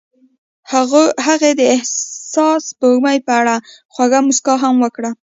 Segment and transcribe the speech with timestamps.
[1.27, 3.55] هغې د حساس سپوږمۍ په اړه
[3.93, 5.11] خوږه موسکا هم وکړه.